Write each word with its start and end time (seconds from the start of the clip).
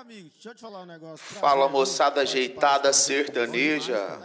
amigo, 0.00 0.30
deixa 0.32 0.48
eu 0.48 0.54
te 0.54 0.60
falar 0.60 0.80
um 0.80 0.86
negócio. 0.86 1.18
Fala 1.18 1.68
moçada 1.68 2.22
ajeitada 2.22 2.92
sertaneja. 2.92 4.18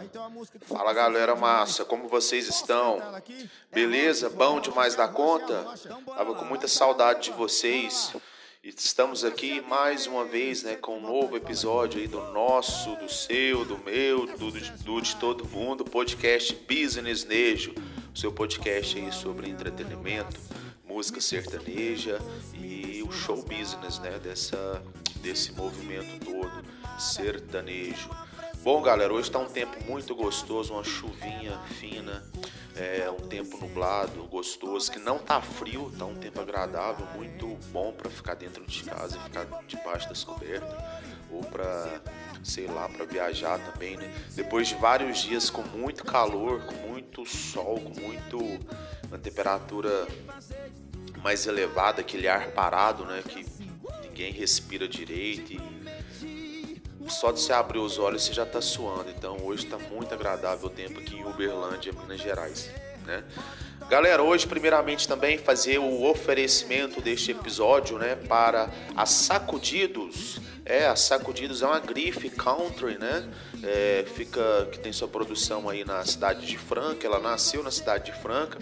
Fala 0.62 0.92
galera 0.92 1.36
massa, 1.36 1.84
como 1.84 2.08
vocês 2.08 2.48
estão? 2.48 3.00
Beleza? 3.70 4.30
Bom 4.30 4.58
demais 4.58 4.94
da 4.94 5.06
conta? 5.06 5.66
Tava 6.06 6.34
com 6.34 6.44
muita 6.46 6.66
saudade 6.66 7.24
de 7.24 7.32
vocês. 7.32 8.14
Estamos 8.64 9.22
aqui 9.22 9.60
mais 9.60 10.06
uma 10.06 10.24
vez, 10.24 10.62
né, 10.62 10.76
com 10.76 10.96
um 10.96 11.00
novo 11.00 11.36
episódio 11.36 12.00
aí 12.00 12.08
do 12.08 12.20
nosso, 12.32 12.96
do 12.96 13.08
seu, 13.08 13.64
do 13.64 13.78
meu, 13.78 14.26
do, 14.26 14.50
do 14.50 15.00
de 15.00 15.14
todo 15.16 15.46
mundo, 15.46 15.84
podcast 15.84 16.52
Business 16.68 17.24
Nejo, 17.24 17.72
o 18.12 18.18
seu 18.18 18.32
podcast 18.32 18.98
aí 18.98 19.12
sobre 19.12 19.48
entretenimento, 19.48 20.40
música 20.84 21.20
sertaneja 21.20 22.18
e 22.54 23.04
o 23.06 23.12
show 23.12 23.40
business, 23.40 24.00
né, 24.00 24.18
dessa 24.18 24.82
desse 25.26 25.50
movimento 25.50 26.24
todo 26.24 26.62
sertanejo. 27.00 28.08
Bom, 28.62 28.80
galera, 28.80 29.12
hoje 29.12 29.28
está 29.28 29.40
um 29.40 29.48
tempo 29.48 29.76
muito 29.84 30.14
gostoso, 30.14 30.72
uma 30.72 30.84
chuvinha 30.84 31.58
fina, 31.80 32.24
é 32.76 33.10
um 33.10 33.26
tempo 33.26 33.58
nublado, 33.58 34.22
gostoso, 34.28 34.90
que 34.90 35.00
não 35.00 35.18
tá 35.18 35.40
frio, 35.40 35.92
tá 35.98 36.04
um 36.04 36.14
tempo 36.14 36.40
agradável, 36.40 37.04
muito 37.16 37.58
bom 37.72 37.92
para 37.92 38.08
ficar 38.08 38.34
dentro 38.34 38.64
de 38.64 38.84
casa 38.84 39.18
ficar 39.18 39.46
debaixo 39.66 40.08
das 40.08 40.22
cobertas 40.22 40.78
ou 41.28 41.42
para 41.42 42.00
sei 42.44 42.68
lá, 42.68 42.88
para 42.88 43.04
viajar 43.04 43.58
também, 43.58 43.96
né? 43.96 44.14
Depois 44.36 44.68
de 44.68 44.76
vários 44.76 45.18
dias 45.18 45.50
com 45.50 45.62
muito 45.62 46.04
calor, 46.04 46.60
com 46.66 46.74
muito 46.88 47.26
sol, 47.26 47.80
com 47.80 48.00
muito 48.00 48.38
uma 49.08 49.18
temperatura 49.18 50.06
mais 51.20 51.44
elevada, 51.46 52.02
aquele 52.02 52.28
ar 52.28 52.52
parado, 52.52 53.04
né, 53.04 53.20
que 53.28 53.55
ninguém 54.16 54.32
respira 54.32 54.88
direito 54.88 55.52
e 55.52 56.80
só 57.06 57.30
de 57.30 57.38
você 57.38 57.52
abrir 57.52 57.78
os 57.78 57.98
olhos 57.98 58.24
você 58.24 58.32
já 58.32 58.44
está 58.44 58.62
suando. 58.62 59.10
Então 59.10 59.36
hoje 59.44 59.64
está 59.64 59.78
muito 59.78 60.12
agradável 60.14 60.68
o 60.68 60.70
tempo 60.70 60.98
aqui 60.98 61.16
em 61.16 61.24
Uberlândia, 61.24 61.92
Minas 61.92 62.20
Gerais. 62.20 62.70
Né? 63.04 63.22
Galera, 63.90 64.22
hoje 64.22 64.46
primeiramente 64.46 65.06
também 65.06 65.36
fazer 65.36 65.78
o 65.78 66.02
oferecimento 66.04 67.00
deste 67.00 67.30
episódio 67.30 67.98
né, 67.98 68.16
para 68.16 68.70
a 68.96 69.04
Sacudidos 69.04 70.40
é, 70.66 70.86
a 70.86 70.96
Sacudidos 70.96 71.62
é 71.62 71.66
uma 71.66 71.78
grife 71.78 72.28
country, 72.28 72.98
né? 72.98 73.24
É, 73.62 74.04
fica 74.14 74.66
que 74.72 74.80
tem 74.80 74.92
sua 74.92 75.06
produção 75.06 75.68
aí 75.68 75.84
na 75.84 76.04
cidade 76.04 76.44
de 76.44 76.58
Franca. 76.58 77.06
Ela 77.06 77.20
nasceu 77.20 77.62
na 77.62 77.70
cidade 77.70 78.06
de 78.06 78.18
Franca 78.20 78.58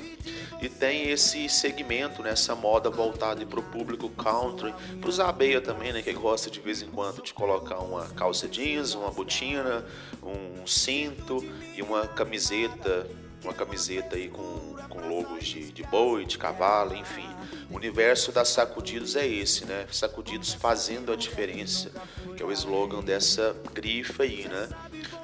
e 0.61 0.69
tem 0.69 1.09
esse 1.09 1.49
segmento, 1.49 2.23
né? 2.23 2.31
Essa 2.31 2.55
moda 2.55 2.91
voltada 2.91 3.45
para 3.47 3.59
o 3.59 3.63
público 3.63 4.11
country, 4.11 4.75
para 5.01 5.09
os 5.09 5.19
abeia 5.19 5.63
também, 5.63 5.95
né? 5.95 6.03
Que 6.03 6.13
gosta 6.13 6.51
de 6.51 6.61
vez 6.61 6.83
em 6.83 6.89
quando 6.89 7.23
de 7.23 7.33
colocar 7.33 7.79
uma 7.79 8.07
calça 8.11 8.47
jeans, 8.47 8.95
uma 8.95 9.11
botina, 9.11 9.85
um 10.23 10.67
cinto 10.67 11.43
e 11.75 11.81
uma 11.81 12.07
camiseta 12.07 13.07
uma 13.45 13.55
camiseta 13.55 14.17
aí 14.17 14.29
com, 14.29 14.77
com 14.89 15.09
logos 15.09 15.45
de, 15.45 15.71
de 15.71 15.83
boi, 15.85 16.25
de 16.25 16.39
cavalo, 16.39 16.95
enfim. 16.95 17.29
O 17.71 17.77
universo 17.77 18.33
das 18.33 18.49
sacudidos 18.49 19.17
é 19.17 19.27
esse, 19.27 19.65
né? 19.65 19.87
Sacudidos 19.91 20.55
fazendo 20.55 21.13
a 21.13 21.17
diferença, 21.17 21.91
que 22.37 22.43
é 22.43 22.47
o 22.47 22.53
slogan 22.53 23.03
dessa 23.03 23.55
grifa 23.73 24.23
aí, 24.23 24.49
né? 24.49 24.69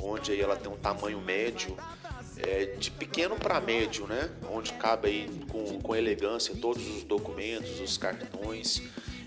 onde 0.00 0.32
aí 0.32 0.40
ela 0.40 0.56
tem 0.56 0.68
um 0.70 0.76
tamanho 0.76 1.20
médio 1.20 1.76
é, 2.38 2.64
de 2.64 2.90
pequeno 2.90 3.36
para 3.36 3.60
médio, 3.60 4.06
né? 4.06 4.30
Onde 4.50 4.72
cabe 4.72 5.08
aí 5.08 5.30
com, 5.48 5.80
com 5.80 5.94
elegância 5.94 6.54
todos 6.60 6.86
os 6.88 7.04
documentos, 7.04 7.78
os 7.80 7.96
cartões, 7.96 8.82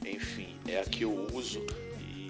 enfim, 0.05 0.55
é 0.67 0.79
a 0.79 0.83
que 0.83 1.03
eu 1.03 1.27
uso 1.33 1.65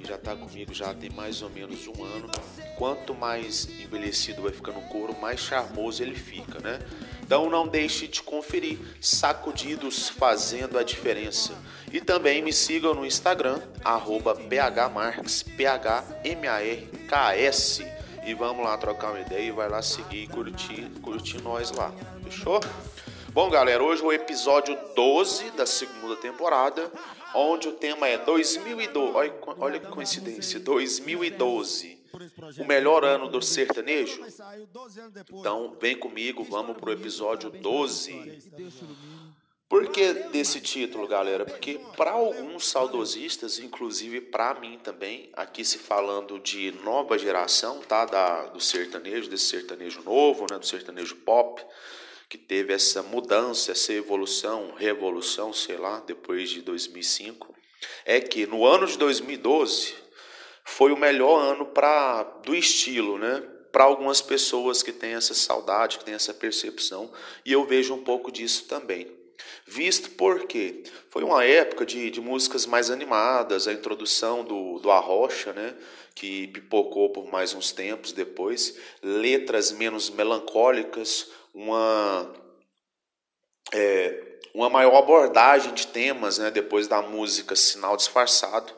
já 0.05 0.16
está 0.16 0.35
comigo 0.35 0.73
já 0.73 0.93
tem 0.93 1.09
mais 1.09 1.41
ou 1.41 1.49
menos 1.49 1.88
um 1.88 2.03
ano. 2.03 2.29
Quanto 2.77 3.13
mais 3.13 3.67
envelhecido 3.79 4.41
vai 4.41 4.51
ficando 4.51 4.79
o 4.79 4.88
couro, 4.89 5.16
mais 5.19 5.39
charmoso 5.39 6.03
ele 6.03 6.16
fica, 6.16 6.59
né? 6.59 6.79
Então 7.23 7.49
não 7.49 7.67
deixe 7.67 8.07
de 8.07 8.21
conferir 8.21 8.77
Sacudidos 9.01 10.09
fazendo 10.09 10.77
a 10.77 10.83
diferença. 10.83 11.53
E 11.91 11.99
também 12.01 12.41
me 12.41 12.53
sigam 12.53 12.93
no 12.93 13.05
Instagram, 13.05 13.61
arroba 13.83 14.35
phmarks, 14.35 15.43
P-H-M-A-R-K-S 15.43 16.35
e 18.25 18.33
vamos 18.33 18.66
lá 18.66 18.75
trocar 18.77 19.11
uma 19.11 19.19
ideia 19.19 19.47
e 19.47 19.51
vai 19.51 19.69
lá 19.69 19.83
seguir 19.83 20.23
e 20.23 20.27
curtir, 20.27 20.89
curtir 21.01 21.39
nós 21.41 21.69
lá. 21.72 21.93
Fechou? 22.23 22.59
Bom, 23.35 23.50
galera, 23.50 23.84
hoje 23.84 24.01
é 24.01 24.06
o 24.06 24.13
episódio 24.13 24.79
12 24.96 25.51
da 25.51 25.66
segunda 25.66 26.16
temporada, 26.16 26.90
onde 27.34 27.68
o 27.68 27.73
tema 27.73 28.07
é 28.07 28.18
2012. 28.18 29.12
Olha, 29.13 29.34
olha 29.59 29.78
que 29.78 29.88
coincidência, 29.88 30.57
2012. 30.57 32.00
O 32.57 32.63
melhor 32.63 33.03
ano 33.03 33.28
do 33.28 33.41
sertanejo? 33.41 34.22
Então, 35.34 35.75
vem 35.81 35.97
comigo, 35.97 36.46
vamos 36.46 36.78
pro 36.78 36.94
episódio 36.94 37.50
12. 37.50 38.41
Por 39.67 39.90
que 39.90 40.13
desse 40.31 40.62
título, 40.62 41.06
galera? 41.06 41.44
Porque 41.44 41.78
para 41.97 42.12
alguns 42.12 42.69
saudosistas, 42.69 43.59
inclusive 43.59 44.22
para 44.22 44.57
mim 44.62 44.79
também, 44.81 45.29
aqui 45.34 45.66
se 45.66 45.78
falando 45.78 46.40
de 46.40 46.72
nova 46.85 47.17
geração, 47.17 47.81
tá? 47.81 48.06
Da, 48.06 48.46
do 48.46 48.62
sertanejo, 48.62 49.29
desse 49.29 49.47
sertanejo 49.47 50.02
novo, 50.03 50.46
né? 50.50 50.57
Do 50.57 50.66
sertanejo 50.66 51.17
pop, 51.17 51.62
que 52.29 52.37
teve 52.37 52.73
essa 52.73 53.03
mudança, 53.03 53.71
essa 53.71 53.93
evolução, 53.93 54.73
revolução, 54.77 55.53
sei 55.53 55.77
lá, 55.77 56.01
depois 56.05 56.49
de 56.49 56.61
2005, 56.61 57.55
é 58.05 58.19
que 58.19 58.45
no 58.45 58.65
ano 58.65 58.87
de 58.87 58.97
2012 58.97 59.93
foi 60.63 60.91
o 60.91 60.97
melhor 60.97 61.39
ano 61.39 61.67
para 61.67 62.23
do 62.43 62.55
estilo, 62.55 63.17
né? 63.17 63.43
Para 63.71 63.83
algumas 63.83 64.21
pessoas 64.21 64.81
que 64.81 64.91
têm 64.91 65.13
essa 65.13 65.33
saudade, 65.33 65.99
que 65.99 66.05
têm 66.05 66.15
essa 66.15 66.33
percepção, 66.33 67.11
e 67.45 67.51
eu 67.51 67.65
vejo 67.65 67.93
um 67.93 68.03
pouco 68.03 68.31
disso 68.31 68.65
também. 68.65 69.11
Visto 69.67 70.11
porque 70.11 70.83
foi 71.09 71.23
uma 71.23 71.43
época 71.43 71.85
de, 71.85 72.09
de 72.09 72.21
músicas 72.21 72.65
mais 72.65 72.89
animadas, 72.89 73.67
a 73.67 73.73
introdução 73.73 74.43
do, 74.43 74.79
do 74.79 74.91
Arrocha, 74.91 75.53
né, 75.53 75.75
que 76.13 76.47
pipocou 76.47 77.09
por 77.09 77.29
mais 77.29 77.53
uns 77.53 77.71
tempos 77.71 78.11
depois, 78.11 78.77
letras 79.03 79.71
menos 79.71 80.09
melancólicas, 80.09 81.29
uma, 81.55 82.33
é, 83.73 84.39
uma 84.53 84.69
maior 84.69 84.97
abordagem 84.97 85.73
de 85.73 85.88
temas 85.88 86.38
né, 86.38 86.51
depois 86.51 86.88
da 86.88 87.01
música 87.01 87.55
Sinal 87.55 87.95
Disfarçado. 87.95 88.73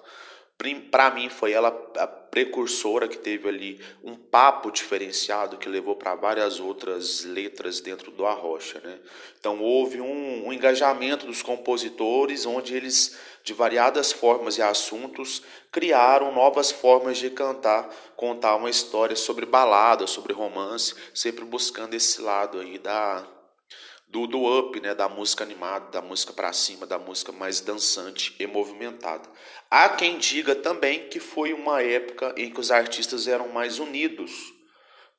Para 0.89 1.11
mim, 1.11 1.29
foi 1.29 1.51
ela 1.51 1.67
a 1.97 2.07
precursora 2.07 3.07
que 3.07 3.17
teve 3.17 3.47
ali 3.47 3.79
um 4.03 4.15
papo 4.15 4.71
diferenciado 4.71 5.57
que 5.57 5.69
levou 5.69 5.95
para 5.95 6.15
várias 6.15 6.59
outras 6.59 7.23
letras 7.23 7.79
dentro 7.79 8.09
do 8.11 8.25
Arrocha. 8.25 8.79
Né? 8.83 8.97
Então 9.39 9.61
houve 9.61 10.01
um, 10.01 10.47
um, 10.47 10.51
engajamento 10.51 11.27
dos 11.27 11.43
compositores, 11.43 12.47
onde 12.47 12.75
eles, 12.75 13.17
de 13.43 13.53
variadas 13.53 14.11
formas 14.11 14.57
e 14.57 14.63
assuntos, 14.63 15.43
criaram 15.71 16.33
novas 16.33 16.71
formas 16.71 17.19
de 17.19 17.29
cantar, 17.29 17.87
contar 18.15 18.55
uma 18.55 18.69
história 18.69 19.15
sobre 19.15 19.45
balada, 19.45 20.07
sobre 20.07 20.33
romance, 20.33 20.95
sempre 21.13 21.45
buscando 21.45 21.93
esse 21.93 22.19
lado 22.19 22.59
aí 22.59 22.79
da, 22.79 23.27
do, 24.07 24.25
do 24.25 24.59
up, 24.59 24.79
né, 24.79 24.95
da 24.95 25.09
música 25.09 25.43
animada, 25.43 25.91
da 25.91 26.01
música 26.01 26.31
para 26.31 26.53
cima, 26.53 26.85
da 26.85 26.97
música 26.97 27.31
mais 27.31 27.59
dançante 27.59 28.33
e 28.39 28.47
movimentada. 28.47 29.29
Há 29.69 29.89
quem 29.89 30.17
diga 30.17 30.55
também 30.55 31.09
que 31.09 31.19
foi 31.19 31.53
uma 31.53 31.81
época 31.81 32.33
em 32.37 32.49
que 32.49 32.59
os 32.59 32.71
artistas 32.71 33.27
eram 33.27 33.49
mais 33.49 33.79
unidos, 33.79 34.31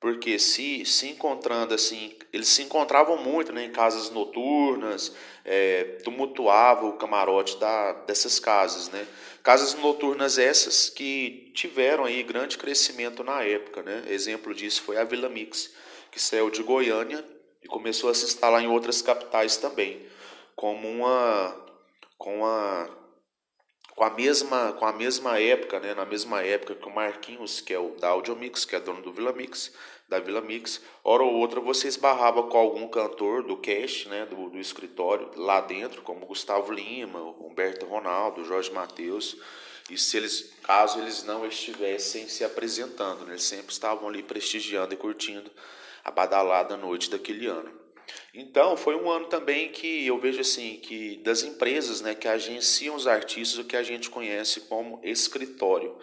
porque 0.00 0.38
se 0.38 0.86
se 0.86 1.08
encontrando 1.08 1.74
assim, 1.74 2.16
eles 2.32 2.48
se 2.48 2.62
encontravam 2.62 3.18
muito 3.18 3.52
né, 3.52 3.64
em 3.64 3.70
casas 3.70 4.10
noturnas, 4.10 5.14
é, 5.44 5.98
tumultuava 6.02 6.86
o 6.86 6.96
camarote 6.96 7.58
da, 7.58 7.92
dessas 7.92 8.38
casas, 8.38 8.88
né? 8.90 9.06
Casas 9.42 9.74
noturnas 9.74 10.38
essas 10.38 10.88
que 10.88 11.50
tiveram 11.54 12.04
aí 12.04 12.22
grande 12.22 12.56
crescimento 12.56 13.24
na 13.24 13.42
época, 13.42 13.82
né? 13.82 14.04
Exemplo 14.08 14.54
disso 14.54 14.82
foi 14.82 14.96
a 14.96 15.04
Vila 15.04 15.28
Mix, 15.28 15.74
que 16.10 16.20
saiu 16.20 16.48
de 16.48 16.62
Goiânia 16.62 17.24
e 17.62 17.68
começou 17.68 18.10
a 18.10 18.14
se 18.14 18.24
instalar 18.24 18.62
em 18.62 18.68
outras 18.68 19.02
capitais 19.02 19.56
também, 19.56 20.06
como 20.54 20.88
uma 20.88 21.54
com 22.16 22.38
uma 22.38 22.88
com 23.94 24.04
a 24.04 24.10
mesma 24.10 24.72
com 24.72 24.86
a 24.86 24.92
mesma 24.92 25.38
época, 25.40 25.80
né, 25.80 25.94
na 25.94 26.04
mesma 26.04 26.42
época 26.42 26.74
que 26.74 26.86
o 26.86 26.94
Marquinhos, 26.94 27.60
que 27.60 27.74
é 27.74 27.78
o 27.78 27.96
da 27.96 28.08
Audiomix, 28.08 28.64
que 28.64 28.76
é 28.76 28.80
dono 28.80 29.02
do 29.02 29.12
Vila 29.12 29.32
Mix, 29.32 29.72
da 30.08 30.18
Vila 30.18 30.40
Mix, 30.40 30.80
hora 31.04 31.22
ou 31.22 31.34
outra 31.34 31.60
você 31.60 31.86
esbarrava 31.86 32.44
com 32.44 32.56
algum 32.56 32.88
cantor 32.88 33.42
do 33.42 33.56
cast, 33.56 34.08
né, 34.08 34.24
do, 34.24 34.48
do 34.48 34.58
escritório 34.58 35.30
lá 35.36 35.60
dentro, 35.60 36.02
como 36.02 36.26
Gustavo 36.26 36.72
Lima, 36.72 37.20
Humberto 37.20 37.86
Ronaldo, 37.86 38.44
Jorge 38.44 38.72
Mateus, 38.72 39.36
e 39.90 39.98
se 39.98 40.16
eles, 40.16 40.54
caso 40.62 40.98
eles 41.00 41.24
não 41.24 41.46
estivessem 41.46 42.28
se 42.28 42.44
apresentando, 42.44 43.24
né, 43.24 43.32
eles 43.32 43.44
sempre 43.44 43.72
estavam 43.72 44.08
ali 44.08 44.22
prestigiando 44.22 44.94
e 44.94 44.96
curtindo 44.96 45.50
a 46.08 46.10
badalada 46.10 46.74
noite 46.74 47.10
daquele 47.10 47.46
ano. 47.46 47.70
Então, 48.32 48.76
foi 48.76 48.96
um 48.96 49.10
ano 49.10 49.26
também 49.26 49.68
que 49.68 50.06
eu 50.06 50.18
vejo 50.18 50.40
assim, 50.40 50.80
que 50.82 51.18
das 51.18 51.42
empresas 51.42 52.00
né, 52.00 52.14
que 52.14 52.26
agenciam 52.26 52.96
os 52.96 53.06
artistas, 53.06 53.58
o 53.58 53.64
que 53.64 53.76
a 53.76 53.82
gente 53.82 54.08
conhece 54.08 54.62
como 54.62 55.00
escritório. 55.04 55.98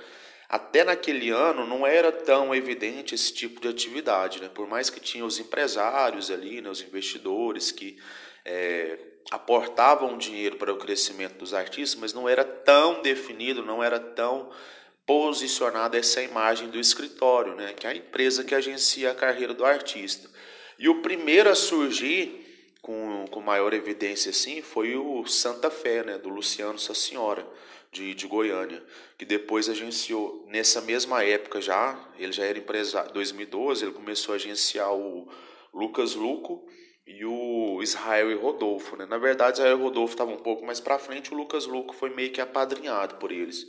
Até 0.48 0.84
naquele 0.84 1.32
ano 1.32 1.66
não 1.66 1.88
era 1.88 2.12
tão 2.12 2.54
evidente 2.54 3.16
esse 3.16 3.34
tipo 3.34 3.60
de 3.60 3.68
atividade, 3.68 4.40
né? 4.40 4.48
por 4.54 4.68
mais 4.68 4.92
que 4.92 5.00
tinha 5.00 5.26
os 5.26 5.40
empresários 5.40 6.30
ali, 6.30 6.62
né, 6.62 6.70
os 6.70 6.82
investidores 6.82 7.72
que 7.72 7.98
é, 8.46 9.00
aportavam 9.32 10.20
dinheiro 10.20 10.58
para 10.58 10.72
o 10.72 10.78
crescimento 10.78 11.40
dos 11.40 11.52
artistas, 11.52 12.00
mas 12.00 12.14
não 12.14 12.30
era 12.30 12.44
tão 12.44 13.02
definido, 13.02 13.66
não 13.66 13.84
era 13.84 14.00
tão 14.00 14.52
posicionada 15.06 15.98
essa 15.98 16.22
imagem 16.22 16.70
do 16.70 16.80
escritório, 16.80 17.56
né? 17.56 17.74
que 17.74 17.86
é 17.86 17.92
a 17.92 17.96
empresa 17.96 18.44
que 18.44 18.56
agencia 18.56 19.12
a 19.12 19.16
carreira 19.16 19.54
do 19.54 19.66
artista. 19.66 20.30
E 20.78 20.90
o 20.90 21.02
primeiro 21.02 21.50
a 21.50 21.56
surgir 21.56 22.46
com, 22.82 23.26
com 23.32 23.42
maior 23.42 23.74
evidência 23.74 24.30
assim 24.30 24.62
foi 24.62 24.96
o 24.96 25.26
Santa 25.26 25.72
Fé, 25.72 26.04
né, 26.04 26.18
do 26.18 26.30
Luciano 26.30 26.78
Senhora 26.78 27.48
de, 27.92 28.14
de 28.14 28.28
Goiânia, 28.28 28.84
que 29.18 29.26
depois 29.26 29.70
agenciou 29.70 30.46
nessa 30.50 30.82
mesma 30.82 31.24
época 31.24 31.62
já, 31.62 31.98
ele 32.20 32.34
já 32.34 32.44
era 32.44 32.60
empresário, 32.60 33.14
2012, 33.14 33.86
ele 33.86 33.94
começou 33.94 34.34
a 34.34 34.36
agenciar 34.36 34.94
o 34.94 35.28
Lucas 35.74 36.14
Luco 36.14 36.68
e 37.08 37.24
o 37.26 37.82
Israel 37.82 38.30
e 38.30 38.36
Rodolfo, 38.36 38.98
né? 38.98 39.06
Na 39.06 39.18
verdade, 39.18 39.58
Israel 39.58 39.80
e 39.80 39.82
Rodolfo 39.82 40.14
estavam 40.14 40.34
um 40.36 40.44
pouco 40.44 40.66
mais 40.66 40.80
para 40.80 41.00
frente, 41.00 41.34
o 41.34 41.38
Lucas 41.38 41.66
Luco 41.66 41.96
foi 41.96 42.10
meio 42.10 42.32
que 42.32 42.42
apadrinhado 42.42 43.16
por 43.16 43.32
eles. 43.32 43.66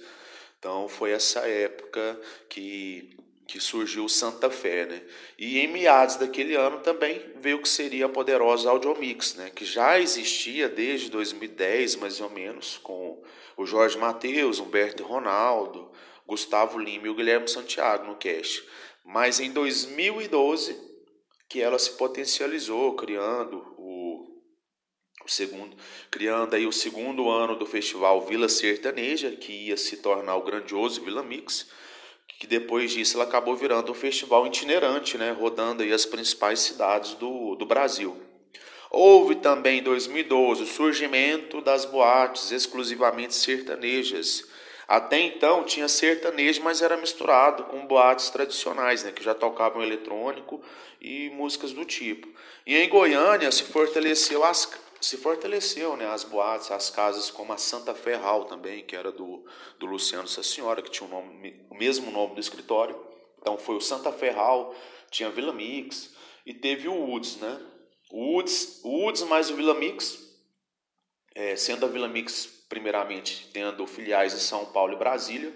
Então 0.66 0.88
foi 0.88 1.12
essa 1.12 1.46
época 1.46 2.20
que 2.48 3.16
que 3.46 3.60
surgiu 3.60 4.08
Santa 4.08 4.50
Fé, 4.50 4.86
né? 4.86 5.00
E 5.38 5.60
em 5.60 5.68
meados 5.68 6.16
daquele 6.16 6.56
ano 6.56 6.80
também 6.80 7.22
veio 7.36 7.58
o 7.58 7.62
que 7.62 7.68
seria 7.68 8.06
a 8.06 8.08
poderosa 8.08 8.68
Audiomix, 8.68 9.36
né? 9.36 9.52
Que 9.54 9.64
já 9.64 10.00
existia 10.00 10.68
desde 10.68 11.08
2010, 11.12 11.94
mais 11.94 12.20
ou 12.20 12.28
menos, 12.28 12.76
com 12.78 13.22
o 13.56 13.64
Jorge 13.64 13.96
Mateus, 13.96 14.58
Humberto 14.58 15.04
Ronaldo, 15.04 15.92
Gustavo 16.26 16.76
Lima 16.76 17.06
e 17.06 17.10
o 17.10 17.14
Guilherme 17.14 17.46
Santiago 17.46 18.04
no 18.04 18.16
cast. 18.16 18.64
Mas 19.04 19.38
em 19.38 19.52
2012 19.52 20.76
que 21.48 21.62
ela 21.62 21.78
se 21.78 21.92
potencializou, 21.92 22.96
criando 22.96 23.75
o 25.26 25.30
segundo, 25.30 25.76
criando 26.10 26.54
aí 26.54 26.66
o 26.66 26.72
segundo 26.72 27.28
ano 27.28 27.56
do 27.56 27.66
festival 27.66 28.24
Vila 28.26 28.48
Sertaneja, 28.48 29.30
que 29.32 29.68
ia 29.68 29.76
se 29.76 29.98
tornar 29.98 30.36
o 30.36 30.42
grandioso 30.42 31.02
Vila 31.02 31.22
Mix 31.22 31.66
que 32.38 32.46
depois 32.46 32.92
disso 32.92 33.16
ela 33.16 33.24
acabou 33.24 33.56
virando 33.56 33.92
um 33.92 33.94
festival 33.94 34.46
itinerante, 34.46 35.16
né, 35.16 35.30
rodando 35.30 35.82
aí 35.82 35.92
as 35.92 36.04
principais 36.04 36.60
cidades 36.60 37.14
do, 37.14 37.54
do 37.54 37.64
Brasil. 37.64 38.16
Houve 38.90 39.36
também 39.36 39.78
em 39.78 39.82
2012 39.82 40.62
o 40.62 40.66
surgimento 40.66 41.60
das 41.60 41.84
boates 41.84 42.50
exclusivamente 42.50 43.34
sertanejas. 43.34 44.44
Até 44.86 45.18
então 45.18 45.64
tinha 45.64 45.88
sertanejo, 45.88 46.62
mas 46.62 46.80
era 46.80 46.96
misturado 46.96 47.64
com 47.64 47.86
boates 47.86 48.30
tradicionais, 48.30 49.02
né, 49.02 49.12
que 49.12 49.24
já 49.24 49.34
tocavam 49.34 49.82
eletrônico 49.82 50.62
e 51.00 51.30
músicas 51.30 51.72
do 51.72 51.84
tipo. 51.84 52.28
E 52.64 52.76
em 52.76 52.88
Goiânia 52.88 53.50
se 53.50 53.64
fortaleceu 53.64 54.44
as, 54.44 54.70
se 55.00 55.16
fortaleceu, 55.16 55.96
né, 55.96 56.06
as 56.06 56.24
boates, 56.24 56.70
as 56.70 56.90
casas 56.90 57.30
como 57.30 57.52
a 57.52 57.58
Santa 57.58 57.94
Ferral 57.94 58.44
também, 58.44 58.84
que 58.84 58.96
era 58.96 59.12
do, 59.12 59.44
do 59.78 59.86
Luciano 59.86 60.26
Senhora, 60.26 60.82
que 60.82 60.90
tinha 60.90 61.06
o, 61.06 61.10
nome, 61.10 61.66
o 61.70 61.74
mesmo 61.74 62.10
nome 62.10 62.34
do 62.34 62.40
escritório. 62.40 62.98
Então 63.38 63.58
foi 63.58 63.76
o 63.76 63.80
Santa 63.80 64.12
Ferral, 64.12 64.74
tinha 65.10 65.28
a 65.28 65.32
Vila 65.32 65.52
Mix 65.52 66.14
e 66.44 66.54
teve 66.54 66.88
o 66.88 66.94
Woods, 66.94 67.36
né? 67.36 67.60
O 68.10 68.34
Woods, 68.34 68.80
o 68.84 68.88
Woods 68.88 69.22
mais 69.22 69.50
o 69.50 69.56
Vila 69.56 69.74
Mix, 69.74 70.18
é, 71.34 71.56
sendo 71.56 71.84
a 71.86 71.88
Vila 71.88 72.08
Mix 72.08 72.46
primeiramente 72.68 73.48
tendo 73.52 73.86
filiais 73.86 74.34
em 74.34 74.38
São 74.38 74.66
Paulo 74.66 74.94
e 74.94 74.98
Brasília, 74.98 75.52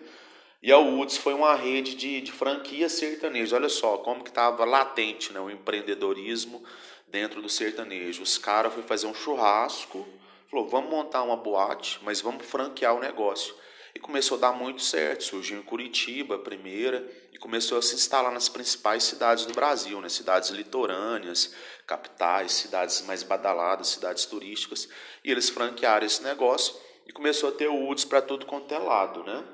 e 0.63 0.71
a 0.71 0.79
Woods 0.79 1.17
foi 1.17 1.33
uma 1.33 1.55
rede 1.55 1.95
de, 1.95 2.21
de 2.21 2.31
franquias 2.31 2.93
sertanejas. 2.93 3.55
Olha 3.55 3.69
só 3.69 3.97
como 3.99 4.23
que 4.23 4.29
estava 4.29 4.65
latente 4.65 5.33
né, 5.33 5.41
o 5.41 5.51
empreendedorismo 5.51 6.63
dentro 7.11 7.43
do 7.43 7.49
sertanejo. 7.49 8.23
Os 8.23 8.39
caras 8.39 8.73
foram 8.73 8.87
fazer 8.87 9.07
um 9.07 9.15
churrasco, 9.15 10.07
falou, 10.51 10.69
vamos 10.69 10.91
montar 10.91 11.23
uma 11.23 11.37
boate, 11.37 11.99
mas 12.03 12.21
vamos 12.21 12.47
franquear 12.47 12.95
o 12.95 13.01
negócio. 13.01 13.55
E 13.95 13.99
começou 13.99 14.39
a 14.39 14.41
dar 14.41 14.53
muito 14.53 14.83
certo, 14.83 15.25
surgiu 15.25 15.59
em 15.59 15.63
Curitiba 15.63 16.37
a 16.37 16.39
primeira, 16.39 17.07
e 17.33 17.39
começou 17.39 17.77
a 17.77 17.83
se 17.83 17.95
instalar 17.95 18.33
nas 18.33 18.49
principais 18.49 19.03
cidades 19.03 19.45
do 19.45 19.53
Brasil, 19.53 20.01
né? 20.01 20.09
cidades 20.09 20.51
litorâneas, 20.51 21.53
capitais, 21.87 22.53
cidades 22.53 23.03
mais 23.03 23.23
badaladas, 23.23 23.89
cidades 23.89 24.25
turísticas, 24.27 24.89
e 25.25 25.31
eles 25.31 25.51
franquearam 25.51 26.07
esse 26.07 26.23
negócio 26.23 26.75
e 27.07 27.13
começou 27.13 27.49
a 27.49 27.53
ter 27.53 27.69
UDS 27.69 28.05
para 28.05 28.23
tudo 28.23 28.47
quanto 28.47 28.73
é 28.73 28.79
lado, 28.79 29.25
né? 29.25 29.45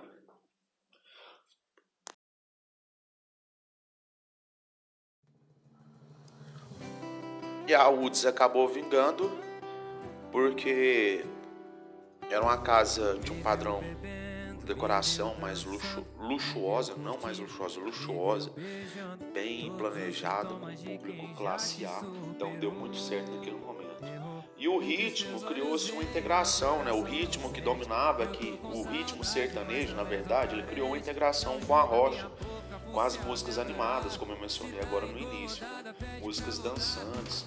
E 7.66 7.74
a 7.74 7.88
UDS 7.88 8.26
acabou 8.26 8.68
vingando 8.68 9.28
porque 10.30 11.24
era 12.30 12.40
uma 12.42 12.58
casa 12.58 13.18
de 13.18 13.32
um 13.32 13.42
padrão 13.42 13.80
de 14.58 14.64
decoração 14.64 15.34
mais 15.40 15.64
luxu, 15.64 16.06
luxuosa, 16.16 16.94
não 16.96 17.18
mais 17.18 17.40
luxuosa, 17.40 17.80
luxuosa, 17.80 18.52
bem 19.34 19.72
planejada, 19.76 20.54
com 20.54 20.74
público 20.76 21.34
classe 21.34 21.84
A. 21.84 22.02
Então 22.28 22.56
deu 22.58 22.70
muito 22.70 22.96
certo 22.96 23.32
naquele 23.32 23.56
momento. 23.56 23.86
E 24.56 24.68
o 24.68 24.78
ritmo 24.78 25.40
criou-se 25.40 25.90
uma 25.90 26.02
integração, 26.02 26.84
né? 26.84 26.92
O 26.92 27.02
ritmo 27.02 27.52
que 27.52 27.60
dominava 27.60 28.22
aqui, 28.22 28.58
o 28.62 28.84
ritmo 28.84 29.24
sertanejo, 29.24 29.94
na 29.94 30.04
verdade, 30.04 30.54
ele 30.54 30.62
criou 30.62 30.88
uma 30.88 30.98
integração 30.98 31.60
com 31.60 31.74
a 31.74 31.82
rocha 31.82 32.30
com 32.93 33.00
as 33.00 33.17
músicas 33.19 33.59
animadas, 33.59 34.17
como 34.17 34.33
eu 34.33 34.41
mencionei 34.41 34.81
agora 34.81 35.06
no 35.06 35.19
início, 35.19 35.67
músicas 36.21 36.59
dançantes. 36.59 37.44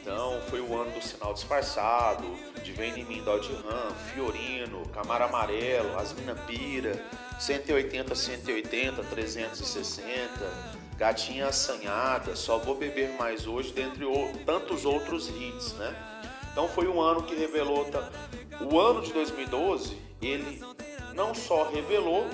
Então 0.00 0.40
foi 0.48 0.60
o 0.60 0.80
ano 0.80 0.90
do 0.92 1.02
Sinal 1.02 1.34
Disfarçado, 1.34 2.26
de 2.62 2.72
Vem 2.72 2.98
em 3.00 3.04
Mim, 3.04 3.22
Dodge 3.22 3.52
Ram, 3.52 3.94
Fiorino, 4.12 4.88
Camara 4.90 5.26
Amarelo, 5.26 5.98
Asmina 5.98 6.34
Pira, 6.34 7.04
180, 7.38 8.14
180, 8.14 9.02
360, 9.02 10.78
Gatinha 10.96 11.48
Assanhada, 11.48 12.34
Só 12.34 12.58
Vou 12.58 12.76
Beber 12.76 13.10
Mais 13.18 13.46
Hoje, 13.46 13.72
dentre 13.72 14.04
tantos 14.44 14.84
outros 14.84 15.28
hits, 15.28 15.72
né? 15.74 15.94
Então 16.50 16.68
foi 16.68 16.88
um 16.88 17.00
ano 17.00 17.22
que 17.22 17.34
revelou. 17.36 17.88
O 18.60 18.80
ano 18.80 19.00
de 19.00 19.12
2012, 19.12 19.96
ele 20.20 20.60
não 21.14 21.32
só 21.34 21.70
revelou 21.70 22.26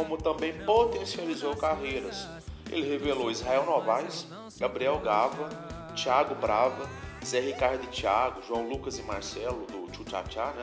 como 0.00 0.16
também 0.16 0.54
potencializou 0.64 1.54
carreiras. 1.54 2.26
Ele 2.72 2.88
revelou 2.88 3.30
Israel 3.30 3.66
Novaes, 3.66 4.26
Gabriel 4.58 4.98
Gava, 5.00 5.50
Thiago 5.94 6.34
Brava, 6.36 6.88
Zé 7.22 7.38
Ricardo 7.40 7.84
e 7.84 7.88
Thiago, 7.88 8.40
João 8.42 8.66
Lucas 8.66 8.98
e 8.98 9.02
Marcelo 9.02 9.66
do 9.66 9.90
Tchutchá, 9.92 10.52
né? 10.52 10.62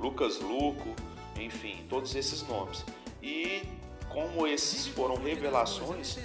Lucas 0.00 0.40
Luco, 0.40 0.96
enfim, 1.38 1.86
todos 1.88 2.16
esses 2.16 2.42
nomes. 2.48 2.84
E 3.22 3.62
como 4.08 4.48
esses 4.48 4.88
foram 4.88 5.14
revelações, 5.14 6.18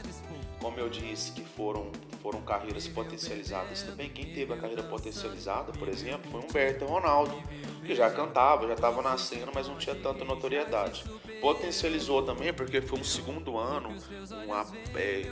como 0.59 0.79
eu 0.79 0.89
disse, 0.89 1.33
que 1.33 1.43
foram, 1.43 1.91
foram 2.23 2.41
carreiras 2.41 2.87
potencializadas 2.87 3.83
também. 3.83 4.09
Quem 4.09 4.33
teve 4.33 4.51
a 4.51 4.57
carreira 4.57 4.81
potencializada, 4.81 5.71
por 5.73 5.87
exemplo, 5.87 6.31
foi 6.31 6.41
Humberto 6.41 6.85
Ronaldo, 6.85 7.39
que 7.85 7.93
já 7.93 8.09
cantava, 8.09 8.67
já 8.67 8.73
estava 8.73 9.03
na 9.03 9.15
cena, 9.15 9.51
mas 9.53 9.67
não 9.67 9.77
tinha 9.77 9.95
tanta 9.95 10.25
notoriedade. 10.25 11.03
Potencializou 11.41 12.23
também 12.23 12.53
porque 12.53 12.81
foi 12.81 12.99
um 12.99 13.03
segundo 13.03 13.57
ano, 13.57 13.89
um, 13.89 14.97
é, 14.97 15.31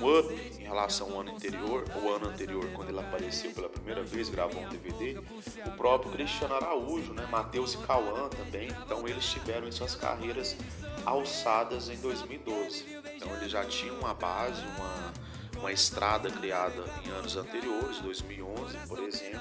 um 0.00 0.18
up 0.18 0.34
em 0.58 0.62
relação 0.62 1.12
ao 1.12 1.20
ano 1.20 1.32
anterior, 1.34 1.84
o 2.02 2.08
ano 2.10 2.28
anterior, 2.28 2.66
quando 2.74 2.90
ele 2.90 3.00
apareceu 3.00 3.50
pela 3.52 3.68
primeira 3.68 4.02
vez, 4.02 4.28
gravou 4.28 4.62
um 4.62 4.68
DVD. 4.68 5.18
O 5.66 5.70
próprio 5.72 6.12
Cristiano 6.12 6.54
Araújo, 6.54 7.12
né, 7.12 7.26
Matheus 7.30 7.74
e 7.74 7.78
Cauã 7.78 8.28
também. 8.28 8.68
Então 8.84 9.06
eles 9.08 9.26
tiveram 9.26 9.66
em 9.66 9.72
suas 9.72 9.94
carreiras 9.94 10.56
alçadas 11.04 11.88
em 11.88 11.96
2012. 11.96 12.84
Então 13.16 13.34
eles 13.36 13.50
já 13.50 13.64
tinham 13.64 13.98
uma 13.98 14.14
base, 14.14 14.62
uma, 14.76 15.12
uma 15.60 15.72
estrada 15.72 16.30
criada 16.30 16.84
em 17.04 17.10
anos 17.10 17.36
anteriores, 17.36 17.98
2011, 17.98 18.76
por 18.86 18.98
exemplo, 19.00 19.40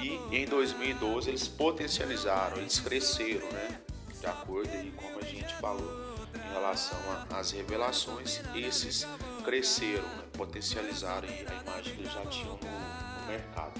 e 0.00 0.36
em 0.36 0.46
2012 0.46 1.30
eles 1.30 1.48
potencializaram, 1.48 2.58
eles 2.58 2.78
cresceram, 2.80 3.48
né? 3.50 3.80
De 4.24 4.30
acordo 4.30 4.70
aí 4.72 4.90
como 4.96 5.18
a 5.18 5.22
gente 5.22 5.54
falou 5.56 6.14
em 6.34 6.52
relação 6.54 6.98
às 7.30 7.50
revelações, 7.50 8.40
esses 8.54 9.06
cresceram, 9.44 10.02
né? 10.02 10.24
potencializaram 10.32 11.28
a 11.28 11.62
imagem 11.62 11.96
que 11.96 12.04
já 12.06 12.24
tinham 12.26 12.58
no, 12.58 13.20
no 13.20 13.26
mercado. 13.28 13.78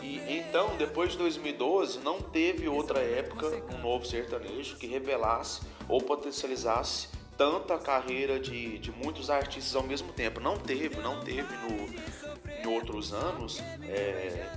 E 0.00 0.38
então, 0.38 0.74
depois 0.78 1.12
de 1.12 1.18
2012, 1.18 1.98
não 1.98 2.22
teve 2.22 2.66
outra 2.66 3.00
época 3.00 3.46
um 3.74 3.78
novo 3.82 4.06
sertanejo 4.06 4.76
que 4.76 4.86
revelasse 4.86 5.60
ou 5.86 6.00
potencializasse 6.00 7.08
tanto 7.36 7.74
a 7.74 7.78
carreira 7.78 8.40
de, 8.40 8.78
de 8.78 8.90
muitos 8.90 9.28
artistas 9.28 9.76
ao 9.76 9.82
mesmo 9.82 10.14
tempo. 10.14 10.40
Não 10.40 10.56
teve, 10.56 10.96
não 10.96 11.20
teve 11.20 11.54
no, 11.58 12.62
em 12.62 12.66
outros 12.74 13.12
anos 13.12 13.60
é, 13.82 14.50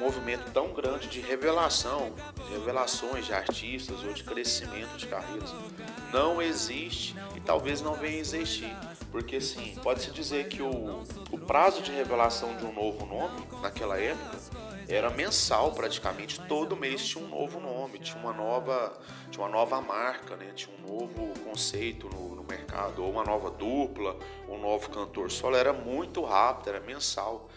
movimento 0.00 0.50
tão 0.50 0.72
grande 0.72 1.06
de 1.08 1.20
revelação, 1.20 2.12
de 2.46 2.52
revelações 2.54 3.26
de 3.26 3.34
artistas 3.34 4.02
ou 4.02 4.12
de 4.12 4.24
crescimento 4.24 4.96
de 4.96 5.06
carreiras. 5.06 5.54
Não 6.10 6.40
existe 6.40 7.14
e 7.36 7.40
talvez 7.40 7.82
não 7.82 7.94
venha 7.94 8.16
a 8.16 8.20
existir. 8.20 8.74
Porque 9.12 9.40
sim, 9.40 9.76
pode-se 9.82 10.10
dizer 10.10 10.48
que 10.48 10.62
o, 10.62 11.02
o 11.30 11.38
prazo 11.38 11.82
de 11.82 11.92
revelação 11.92 12.56
de 12.56 12.64
um 12.64 12.72
novo 12.72 13.04
nome 13.04 13.46
naquela 13.60 13.98
época 13.98 14.38
era 14.88 15.10
mensal 15.10 15.72
praticamente, 15.72 16.40
todo 16.48 16.76
mês 16.76 17.06
tinha 17.06 17.24
um 17.24 17.28
novo 17.28 17.60
nome, 17.60 17.98
tinha 17.98 18.18
uma 18.18 18.32
nova, 18.32 18.92
tinha 19.30 19.44
uma 19.44 19.50
nova 19.50 19.80
marca, 19.80 20.36
né? 20.36 20.50
tinha 20.54 20.74
um 20.76 20.98
novo 20.98 21.32
conceito 21.44 22.08
no, 22.08 22.34
no 22.34 22.42
mercado, 22.42 23.04
ou 23.04 23.10
uma 23.10 23.22
nova 23.22 23.50
dupla, 23.50 24.16
um 24.48 24.58
novo 24.58 24.90
cantor 24.90 25.30
solo, 25.30 25.56
era 25.56 25.72
muito 25.72 26.24
rápido, 26.24 26.70
era 26.70 26.80
mensal. 26.80 27.48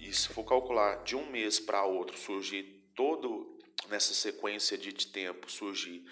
E 0.00 0.14
se 0.14 0.28
for 0.28 0.44
calcular 0.44 1.04
de 1.04 1.14
um 1.14 1.30
mês 1.30 1.60
para 1.60 1.84
outro 1.84 2.16
surgir 2.16 2.62
todo 2.96 3.58
nessa 3.88 4.14
sequência 4.14 4.78
de 4.78 4.92
tempo 5.06 5.50
surgir 5.50 6.02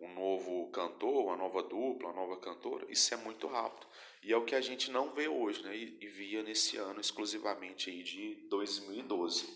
um 0.00 0.12
novo 0.12 0.68
cantor, 0.70 1.26
uma 1.26 1.36
nova 1.36 1.62
dupla, 1.62 2.10
uma 2.10 2.20
nova 2.20 2.36
cantora, 2.38 2.84
isso 2.90 3.14
é 3.14 3.16
muito 3.16 3.46
rápido. 3.46 3.86
E 4.22 4.32
é 4.32 4.36
o 4.36 4.44
que 4.44 4.54
a 4.56 4.60
gente 4.60 4.90
não 4.90 5.12
vê 5.12 5.28
hoje, 5.28 5.62
né? 5.62 5.76
E, 5.76 6.06
via 6.08 6.42
nesse 6.42 6.76
ano 6.76 7.00
exclusivamente 7.00 7.88
aí 7.88 8.02
de 8.02 8.34
2012. 8.50 9.48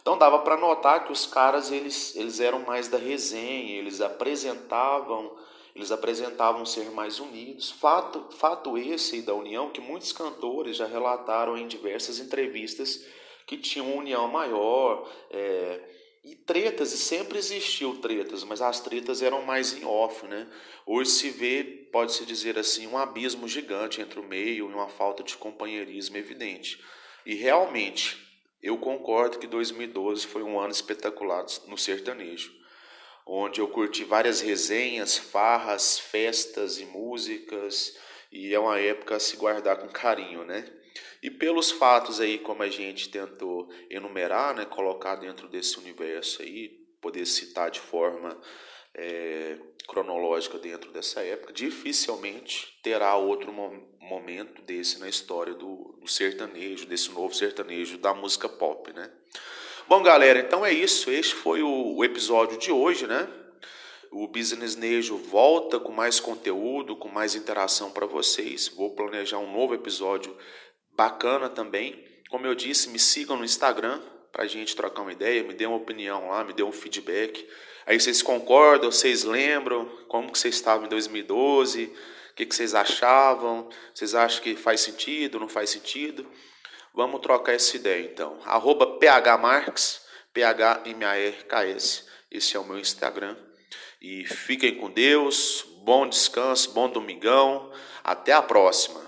Então 0.00 0.18
dava 0.18 0.40
para 0.40 0.56
notar 0.56 1.04
que 1.06 1.12
os 1.12 1.24
caras 1.24 1.70
eles, 1.70 2.16
eles 2.16 2.40
eram 2.40 2.60
mais 2.60 2.88
da 2.88 2.98
resenha, 2.98 3.78
eles 3.78 4.00
apresentavam, 4.00 5.38
eles 5.76 5.92
apresentavam 5.92 6.66
ser 6.66 6.90
mais 6.90 7.20
unidos. 7.20 7.70
Fato, 7.70 8.26
fato 8.36 8.76
esse 8.76 9.22
da 9.22 9.32
união 9.32 9.70
que 9.70 9.80
muitos 9.80 10.12
cantores 10.12 10.76
já 10.76 10.86
relataram 10.86 11.56
em 11.56 11.68
diversas 11.68 12.18
entrevistas 12.18 13.06
que 13.48 13.56
tinham 13.56 13.86
uma 13.86 13.96
união 13.96 14.28
maior, 14.28 15.10
é, 15.30 15.80
e 16.22 16.36
tretas, 16.36 16.92
e 16.92 16.98
sempre 16.98 17.38
existiu 17.38 17.96
tretas, 17.96 18.44
mas 18.44 18.60
as 18.60 18.78
tretas 18.78 19.22
eram 19.22 19.40
mais 19.40 19.72
em 19.72 19.86
off, 19.86 20.26
né? 20.26 20.46
Hoje 20.84 21.10
se 21.10 21.30
vê, 21.30 21.64
pode-se 21.90 22.26
dizer 22.26 22.58
assim, 22.58 22.86
um 22.86 22.98
abismo 22.98 23.48
gigante 23.48 24.02
entre 24.02 24.20
o 24.20 24.22
meio 24.22 24.68
e 24.68 24.74
uma 24.74 24.86
falta 24.86 25.22
de 25.22 25.34
companheirismo 25.38 26.18
evidente. 26.18 26.78
E 27.24 27.34
realmente, 27.34 28.18
eu 28.62 28.76
concordo 28.76 29.38
que 29.38 29.46
2012 29.46 30.26
foi 30.26 30.42
um 30.42 30.60
ano 30.60 30.72
espetacular 30.72 31.46
no 31.66 31.78
sertanejo, 31.78 32.52
onde 33.26 33.62
eu 33.62 33.68
curti 33.68 34.04
várias 34.04 34.42
resenhas, 34.42 35.16
farras, 35.16 35.98
festas 35.98 36.78
e 36.78 36.84
músicas, 36.84 37.96
e 38.30 38.52
é 38.52 38.58
uma 38.58 38.78
época 38.78 39.16
a 39.16 39.20
se 39.20 39.36
guardar 39.38 39.78
com 39.78 39.88
carinho, 39.88 40.44
né? 40.44 40.70
E 41.22 41.30
pelos 41.30 41.70
fatos 41.70 42.20
aí, 42.20 42.38
como 42.38 42.62
a 42.62 42.68
gente 42.68 43.08
tentou 43.08 43.68
enumerar, 43.90 44.54
né, 44.54 44.64
colocar 44.64 45.16
dentro 45.16 45.48
desse 45.48 45.78
universo 45.78 46.42
aí, 46.42 46.68
poder 47.00 47.26
citar 47.26 47.70
de 47.70 47.80
forma 47.80 48.40
é, 48.94 49.56
cronológica 49.86 50.58
dentro 50.58 50.92
dessa 50.92 51.20
época, 51.22 51.52
dificilmente 51.52 52.78
terá 52.82 53.16
outro 53.16 53.52
momento 54.00 54.62
desse 54.62 54.98
na 54.98 55.08
história 55.08 55.54
do, 55.54 55.98
do, 56.00 56.08
sertanejo, 56.08 56.86
desse 56.86 57.10
novo 57.10 57.34
sertanejo 57.34 57.98
da 57.98 58.14
música 58.14 58.48
pop, 58.48 58.92
né? 58.92 59.10
Bom, 59.88 60.02
galera, 60.02 60.40
então 60.40 60.66
é 60.66 60.72
isso. 60.72 61.10
Este 61.10 61.34
foi 61.34 61.62
o, 61.62 61.96
o 61.96 62.04
episódio 62.04 62.58
de 62.58 62.70
hoje, 62.70 63.06
né? 63.06 63.26
O 64.10 64.26
Business 64.26 64.74
Nejo 64.74 65.16
volta 65.16 65.78
com 65.78 65.92
mais 65.92 66.18
conteúdo, 66.18 66.96
com 66.96 67.08
mais 67.08 67.34
interação 67.34 67.90
para 67.90 68.06
vocês. 68.06 68.68
Vou 68.68 68.94
planejar 68.94 69.38
um 69.38 69.52
novo 69.52 69.74
episódio 69.74 70.36
bacana 70.98 71.48
também. 71.48 72.04
Como 72.28 72.44
eu 72.44 72.56
disse, 72.56 72.88
me 72.88 72.98
sigam 72.98 73.36
no 73.36 73.44
Instagram 73.44 74.02
para 74.32 74.42
a 74.42 74.46
gente 74.48 74.74
trocar 74.74 75.02
uma 75.02 75.12
ideia, 75.12 75.44
me 75.44 75.54
dê 75.54 75.64
uma 75.64 75.76
opinião 75.76 76.28
lá, 76.28 76.42
me 76.42 76.52
dê 76.52 76.64
um 76.64 76.72
feedback. 76.72 77.48
Aí 77.86 77.98
vocês 77.98 78.20
concordam, 78.20 78.90
vocês 78.90 79.22
lembram 79.22 79.86
como 80.08 80.32
que 80.32 80.38
vocês 80.38 80.56
estavam 80.56 80.86
em 80.86 80.88
2012, 80.88 81.84
o 82.32 82.34
que, 82.34 82.44
que 82.44 82.54
vocês 82.54 82.74
achavam, 82.74 83.70
vocês 83.94 84.12
acham 84.14 84.42
que 84.42 84.56
faz 84.56 84.80
sentido, 84.80 85.38
não 85.38 85.48
faz 85.48 85.70
sentido? 85.70 86.26
Vamos 86.92 87.20
trocar 87.20 87.52
essa 87.52 87.76
ideia 87.76 88.04
então. 88.04 88.36
Arroba 88.44 88.98
phmarks, 88.98 90.02
P-H-M-A-R-K-S. 90.34 92.06
Esse 92.28 92.56
é 92.56 92.60
o 92.60 92.64
meu 92.64 92.78
Instagram. 92.78 93.36
E 94.02 94.24
fiquem 94.26 94.74
com 94.76 94.90
Deus, 94.90 95.64
bom 95.84 96.08
descanso, 96.08 96.72
bom 96.72 96.90
domingão. 96.90 97.72
Até 98.02 98.32
a 98.32 98.42
próxima. 98.42 99.07